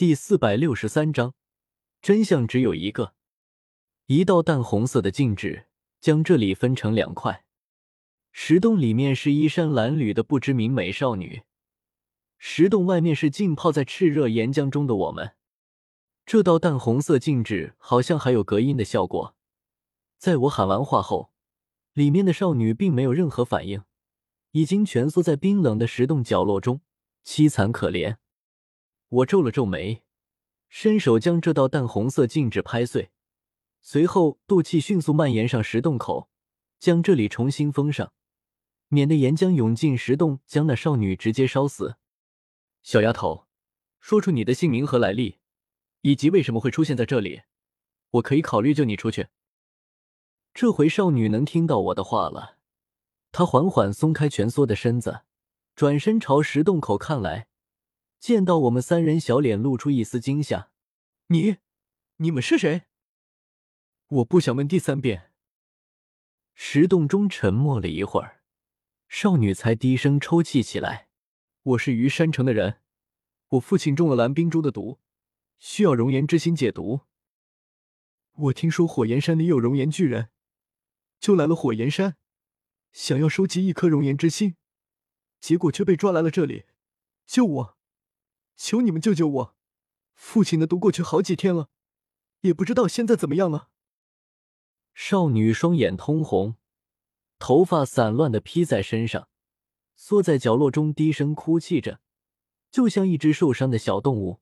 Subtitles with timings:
[0.00, 1.34] 第四百六十三章，
[2.00, 3.12] 真相只有一个。
[4.06, 5.66] 一道淡红色的禁制
[6.00, 7.44] 将这里分成两块。
[8.32, 11.42] 石洞里面是衣衫褴褛的不知名美少女，
[12.38, 15.32] 石洞外面是浸泡在炽热岩浆中的我们。
[16.24, 19.36] 这道淡红色禁制好像还有隔音的效果。
[20.16, 21.30] 在我喊完话后，
[21.92, 23.82] 里面的少女并没有任何反应，
[24.52, 26.80] 已经蜷缩在冰冷的石洞角落中，
[27.22, 28.16] 凄惨可怜。
[29.10, 30.04] 我皱了皱眉，
[30.68, 33.10] 伸手将这道淡红色禁制拍碎，
[33.80, 36.30] 随后斗气迅速蔓延上石洞口，
[36.78, 38.12] 将这里重新封上，
[38.86, 41.96] 免得岩浆涌进石洞，将那少女直接烧死。
[42.82, 43.48] 小丫头，
[43.98, 45.40] 说出你的姓名和来历，
[46.02, 47.42] 以及为什么会出现在这里，
[48.12, 49.26] 我可以考虑救你出去。
[50.54, 52.58] 这回少女能听到我的话了，
[53.32, 55.22] 她缓缓松开蜷缩的身子，
[55.74, 57.48] 转身朝石洞口看来。
[58.20, 60.70] 见到我们三人，小脸露出一丝惊吓。
[61.28, 61.56] 你，
[62.16, 62.82] 你们是谁？
[64.08, 65.32] 我不想问第三遍。
[66.52, 68.42] 石洞中沉默了一会儿，
[69.08, 71.08] 少女才低声抽泣起来。
[71.62, 72.82] 我是于山城的人，
[73.48, 75.00] 我父亲中了蓝冰珠的毒，
[75.58, 77.00] 需要熔岩之心解毒。
[78.32, 80.28] 我听说火焰山里有熔岩巨人，
[81.18, 82.18] 就来了火焰山，
[82.92, 84.56] 想要收集一颗熔岩之心，
[85.40, 86.66] 结果却被抓来了这里，
[87.26, 87.79] 救我。
[88.62, 89.56] 求你们救救我！
[90.12, 91.70] 父亲的毒过去好几天了，
[92.42, 93.70] 也不知道现在怎么样了。
[94.92, 96.56] 少女双眼通红，
[97.38, 99.30] 头发散乱的披在身上，
[99.96, 102.00] 缩在角落中低声哭泣着，
[102.70, 104.40] 就像一只受伤的小动物。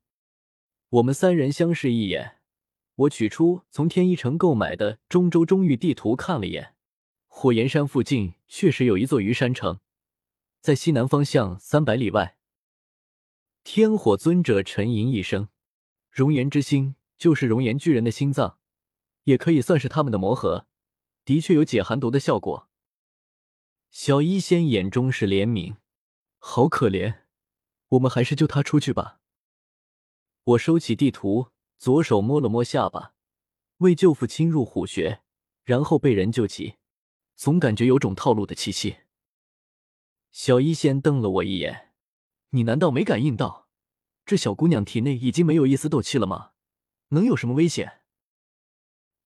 [0.88, 2.41] 我们三人相视一眼，
[2.97, 6.75] 我取出从天一城购买的中州中域地图看了一眼，
[7.28, 9.78] 火焰山附近确实有一座鱼山城，
[10.60, 12.38] 在西南方向三百里外。
[13.64, 15.48] 天火尊者沉吟一声
[16.10, 18.58] ：“熔岩之心就是熔岩巨人的心脏，
[19.24, 20.66] 也可以算是他们的魔核，
[21.24, 22.68] 的确有解寒毒的效果。”
[23.91, 25.76] 小医仙眼中是怜悯
[26.38, 27.22] ：“好可怜，
[27.88, 29.20] 我们还是救他出去吧。”
[30.44, 33.14] 我收起地图，左手摸了摸下巴，
[33.78, 35.20] 为舅父侵入虎穴，
[35.64, 36.76] 然后被人救起，
[37.36, 38.98] 总感觉有种套路的气息。
[40.30, 41.88] 小医仙瞪了我一眼。
[42.50, 43.69] 你难道没感应到，
[44.25, 46.53] 这小姑娘体内已经没有一丝斗气了吗？
[47.09, 48.00] 能有什么危险？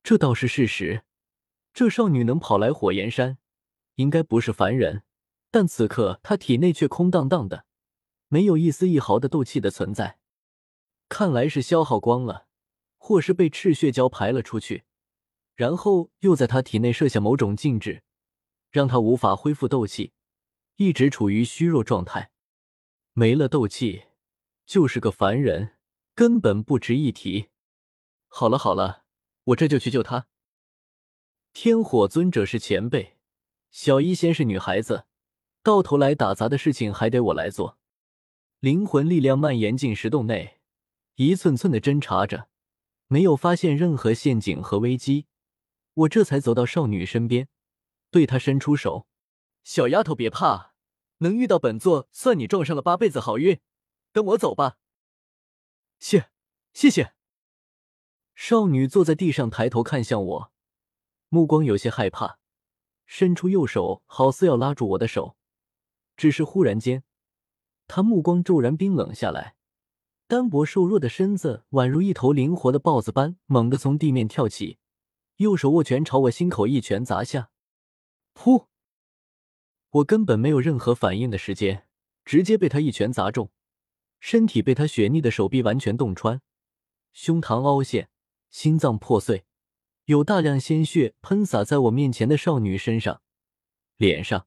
[0.02, 1.04] 这倒是事实。
[1.72, 3.38] 这少女能跑来火焰山，
[3.94, 5.04] 应该不是凡人。
[5.50, 7.66] 但此刻她体内却空荡荡的，
[8.28, 10.18] 没有一丝一毫的斗气的存在。
[11.08, 12.48] 看来是消耗光了，
[12.98, 14.84] 或是被赤血蛟排了出去，
[15.54, 18.02] 然后又在她体内设下某种禁制，
[18.70, 20.12] 让她无法恢复斗气，
[20.76, 22.31] 一直处于虚弱状态。
[23.14, 24.04] 没了斗气，
[24.64, 25.76] 就是个凡人，
[26.14, 27.50] 根本不值一提。
[28.28, 29.04] 好了好了，
[29.44, 30.28] 我这就去救他。
[31.52, 33.18] 天火尊者是前辈，
[33.70, 35.04] 小医仙是女孩子，
[35.62, 37.78] 到头来打杂的事情还得我来做。
[38.60, 40.60] 灵魂力量蔓延进石洞内，
[41.16, 42.48] 一寸寸的侦查着，
[43.08, 45.26] 没有发现任何陷阱和危机。
[45.92, 47.48] 我这才走到少女身边，
[48.10, 49.06] 对她伸出手
[49.64, 50.71] ：“小丫头，别怕。”
[51.22, 53.60] 能遇到本座，算你撞上了八辈子好运。
[54.12, 54.76] 跟我走吧。
[55.98, 56.30] 谢，
[56.74, 57.14] 谢谢。
[58.34, 60.52] 少女坐在地上，抬头看向我，
[61.28, 62.38] 目光有些害怕，
[63.06, 65.36] 伸出右手，好似要拉住我的手。
[66.16, 67.04] 只是忽然间，
[67.86, 69.56] 她目光骤然冰冷下来，
[70.26, 74.78] 单薄瘦弱的身子宛如一头灵活的豹子般，猛地从地面跳起，
[75.36, 77.50] 右手握拳朝我心口一拳砸下。
[78.34, 78.66] 噗！
[79.92, 81.86] 我根本没有任何反应的时间，
[82.24, 83.50] 直接被他一拳砸中，
[84.20, 86.40] 身体被他血腻的手臂完全洞穿，
[87.12, 88.08] 胸膛凹陷，
[88.48, 89.44] 心脏破碎，
[90.06, 93.20] 有大量鲜血喷洒在我面前的少女身上、
[93.98, 94.46] 脸上、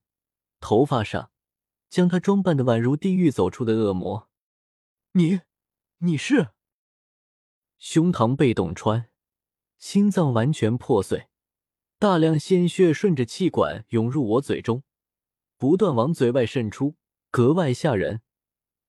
[0.59, 1.29] 头发上，
[1.89, 4.27] 将她装扮的宛如地狱走出的恶魔。
[5.11, 5.41] 你，
[5.99, 6.49] 你是？
[7.77, 9.11] 胸膛被洞穿，
[9.77, 11.27] 心脏完全破碎，
[11.99, 14.81] 大量鲜血顺着气管涌入我嘴中。
[15.57, 16.95] 不断往嘴外渗出，
[17.31, 18.21] 格外吓人，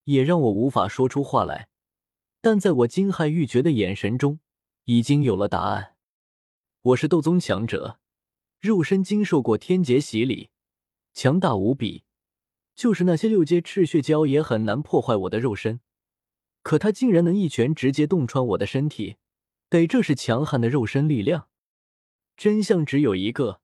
[0.05, 1.69] 也让我无法说出话来。
[2.41, 4.41] 但在我惊骇欲绝的眼神中，
[4.85, 5.97] 已经有了答案。
[6.83, 7.99] 我是斗宗强者，
[8.61, 10.51] 肉身经受过天劫洗礼，
[11.13, 12.05] 强大无比。
[12.75, 15.81] 就是那些六阶赤血蛟也很难破坏我的肉身，
[16.63, 19.17] 可他竟然能一拳直接洞穿我的身体，
[19.69, 21.49] 得这是强悍的肉身力量。
[22.37, 23.63] 真相只有一个。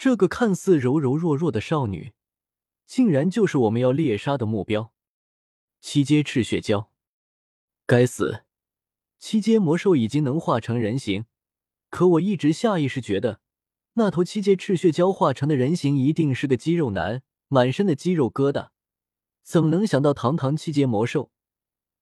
[0.00, 2.14] 这个看似柔柔弱弱的少女，
[2.86, 4.94] 竟然就是我们要猎杀的目标——
[5.82, 6.86] 七阶赤血蛟。
[7.84, 8.44] 该死！
[9.18, 11.26] 七阶魔兽已经能化成人形，
[11.90, 13.42] 可我一直下意识觉得，
[13.92, 18.70] 那头七阶赤血蛟化成的人形一定是个肌肉男，满身的肌肉疙瘩。
[19.42, 21.30] 怎么能想到堂堂七阶魔兽，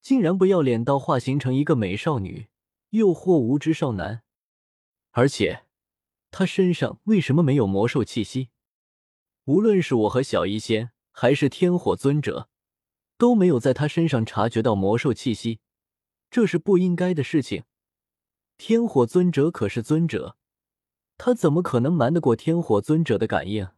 [0.00, 2.46] 竟然不要脸到化形成一个美少女，
[2.90, 4.22] 诱惑无知少男？
[5.10, 5.64] 而且，
[6.30, 8.50] 他身上为什么没有魔兽气息？
[9.44, 12.48] 无论是我和小医仙，还是天火尊者，
[13.16, 15.60] 都没有在他身上察觉到魔兽气息。
[16.30, 17.64] 这是不应该的事情。
[18.58, 20.36] 天火尊者可是尊者，
[21.16, 23.68] 他怎么可能瞒得过天火尊者的感应？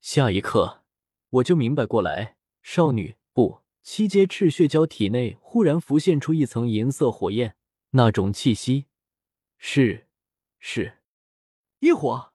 [0.00, 0.82] 下一刻，
[1.30, 7.56] 我就明白过来，少女不，七阶赤血蛟体内忽然浮现出一层银色火焰，
[7.90, 8.86] 那种气息，
[9.56, 10.08] 是
[10.58, 10.98] 是
[11.82, 12.32] 一火。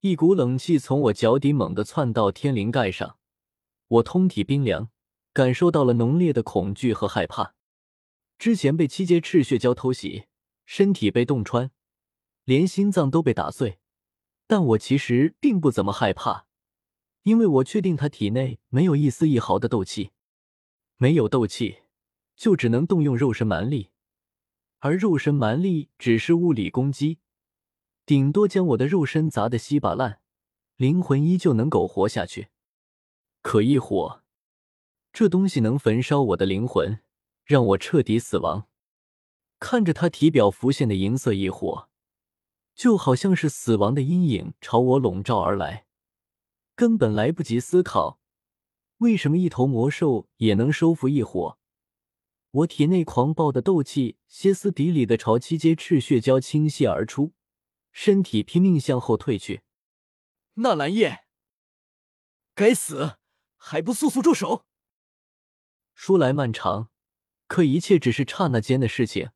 [0.00, 3.18] 一股冷气从我脚底猛地窜到天灵盖上，
[3.88, 4.88] 我通体冰凉，
[5.34, 7.54] 感受到了浓烈的恐惧和害怕。
[8.38, 10.28] 之前被七阶赤血蛟偷袭，
[10.64, 11.70] 身体被洞穿，
[12.44, 13.78] 连心脏都被打碎，
[14.46, 16.46] 但我其实并不怎么害怕，
[17.24, 20.12] 因为我确定他体内没有一丝一毫的斗气，
[20.96, 21.82] 没有斗气
[22.34, 23.90] 就只能动用肉身蛮力，
[24.78, 27.18] 而肉身蛮力只是物理攻击，
[28.04, 30.20] 顶多将我的肉身砸得稀巴烂，
[30.76, 32.48] 灵魂依旧能苟活下去。
[33.40, 34.22] 可异火，
[35.12, 37.00] 这东西能焚烧我的灵魂。
[37.44, 38.68] 让我彻底死亡。
[39.58, 41.88] 看着他体表浮现的银色异火，
[42.74, 45.86] 就好像是死亡的阴影朝我笼罩而来，
[46.74, 48.20] 根本来不及思考，
[48.98, 51.58] 为什么一头魔兽也能收服异火？
[52.52, 57.32] 我体内狂暴的斗气歇斯底里的朝七阶赤血蛟倾泻而出，
[57.92, 59.62] 身体拼命向后退去。
[60.54, 61.24] 纳兰叶，
[62.54, 63.18] 该死，
[63.56, 64.66] 还不速速住手！
[65.94, 66.90] 说来漫长。
[67.46, 69.30] 可一切只是刹那间的事情。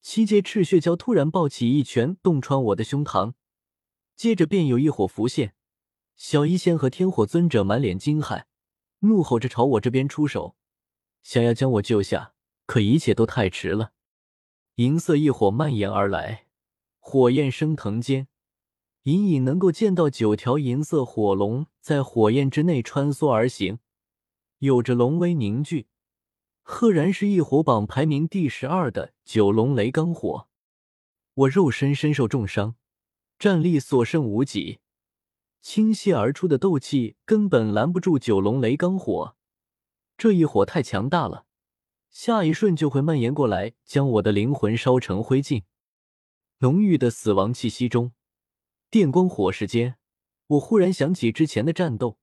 [0.00, 3.34] 七阶赤血蛟突然暴起一拳，洞穿我的胸膛，
[4.14, 5.56] 接着便有一火浮现。
[6.14, 8.44] 小医仙和天火尊者满脸惊骇，
[9.00, 10.56] 怒吼着朝我这边出手，
[11.22, 12.34] 想要将我救下。
[12.66, 13.92] 可一切都太迟了。
[14.76, 16.47] 银色异火蔓延而来，
[17.10, 18.28] 火焰升腾间，
[19.04, 23.78] 隐隐能够见到九条银色火龙在火焰之内穿梭而行，
[24.58, 25.86] 有着龙威凝聚。
[26.60, 30.48] 赫然是异火榜排名第十二的九龙雷罡火，
[31.32, 32.74] 我肉身身受重伤，
[33.38, 34.80] 战力所剩无几，
[35.62, 39.34] 倾泻而出的斗气根本拦不住九龙雷罡火。
[40.18, 41.46] 这一火太强大了，
[42.10, 45.62] 下一瞬就会蔓延过来，将我的灵魂烧成灰烬。
[46.60, 48.10] 浓郁的死亡气息中，
[48.90, 49.96] 电光火石间，
[50.48, 52.18] 我忽然想起之前的战斗，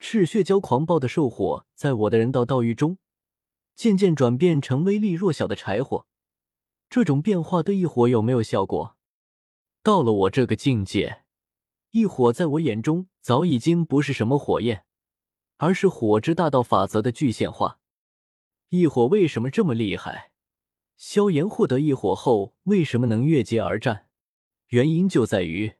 [0.00, 2.98] 赤血蛟狂暴的兽火在我的人道道域中。
[3.76, 6.06] 渐渐转变成威力弱小的柴火，
[6.90, 8.96] 这种变化对异火有没有效果？
[9.84, 11.22] 到了我这个境界，
[11.92, 14.84] 异火在我眼中早已经不是什么火焰，
[15.58, 17.78] 而是火之大道法则的具现化。
[18.70, 20.32] 异火为什么这么厉害？
[20.98, 24.08] 萧炎获得异火后为什么能越阶而战？
[24.70, 25.74] 原因就在于，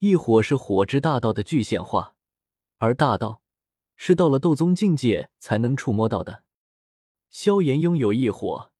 [0.00, 2.14] 异火是火之大道的具现化，
[2.76, 3.40] 而大道
[3.96, 6.44] 是到了斗宗境界才能触摸到的。
[7.30, 8.70] 萧炎拥有异火，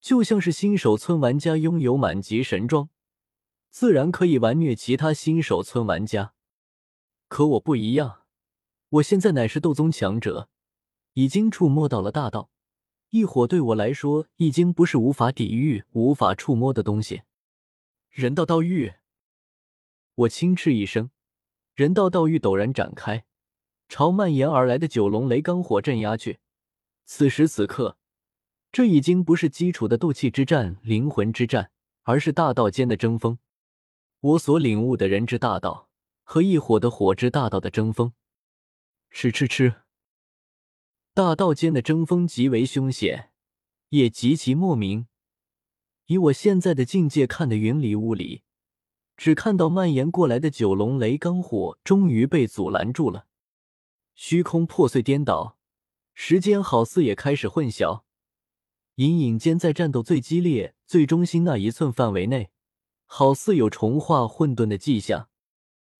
[0.00, 2.88] 就像是新手村玩家拥有满级神装，
[3.70, 6.34] 自然可以完虐其他新手村玩家。
[7.26, 8.22] 可我不一样，
[8.88, 10.48] 我现在乃是斗宗强者，
[11.14, 12.51] 已经触摸到了大道，
[13.12, 17.24] 异火对我来说已经不是无法抵御、无法触摸的东西。
[18.08, 18.94] 人道道域，
[20.14, 21.10] 我轻斥一声，
[21.74, 23.26] 人道道域陡然展开，
[23.86, 26.38] 朝蔓延而来的九龙雷罡火镇压去。
[27.04, 27.98] 此时此刻，
[28.72, 31.70] 这已经不是基础的斗气之战、灵魂之战，
[32.04, 33.38] 而是大道间的争锋。
[34.20, 35.90] 我所领悟的人之大道
[36.22, 38.14] 和异火的火之大道的争锋，
[39.10, 39.81] 吃吃吃！
[41.14, 43.32] 大道间的争锋极为凶险，
[43.90, 45.08] 也极其莫名。
[46.06, 48.44] 以我现在的境界看得云里雾里，
[49.18, 53.26] 只看到蔓延过来的九龙雷罡火终于被阻拦住了，
[54.14, 55.58] 虚空破碎颠倒。
[56.14, 58.04] 时间好似也开始混淆，
[58.94, 62.50] 隐隐间在战斗最激烈、最中心那一寸范围内，
[63.04, 65.28] 好似有重化混沌的迹象。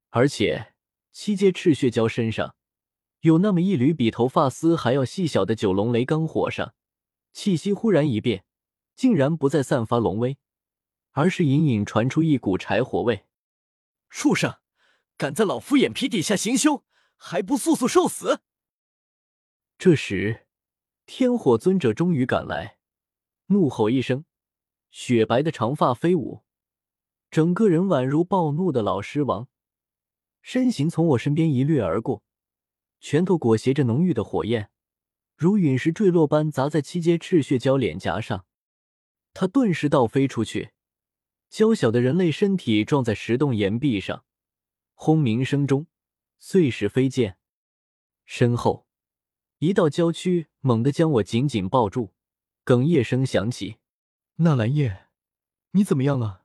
[0.09, 0.73] 而且
[1.11, 2.57] 七阶赤血蛟身上
[3.23, 6.75] 有那么一缕比头发丝还要细小的九龙雷罡火上，
[7.33, 8.45] 气息忽然一变，
[8.97, 10.39] 竟然不再散发龙威，
[11.13, 13.27] 而是隐隐传出一股柴火味。
[14.11, 14.57] 畜生，
[15.17, 16.83] 敢在老夫眼皮底下行凶，
[17.17, 18.41] 还不速速受死！
[19.79, 20.49] 这时，
[21.07, 22.79] 天火尊者终于赶来，
[23.47, 24.25] 怒吼一声，
[24.91, 26.43] 雪白的长发飞舞，
[27.31, 29.47] 整个人宛如暴怒的老狮王，
[30.41, 32.25] 身形从我身边一掠而过，
[33.03, 34.71] 拳头裹挟着浓郁的火焰，
[35.37, 38.47] 如陨石坠落般砸在七阶赤血蛟脸颊上。
[39.35, 40.71] 他顿时倒飞出去，
[41.51, 44.25] 娇小的人类身体撞在石洞岩壁上，
[44.95, 45.89] 轰鸣声中
[46.39, 47.37] 碎石飞溅。
[48.25, 48.87] 身后，
[49.59, 52.15] 一道娇躯猛地将我紧紧抱住，
[52.65, 53.79] 哽咽声响起
[54.37, 55.09] ：“纳兰叶，
[55.73, 56.42] 你怎么样了？”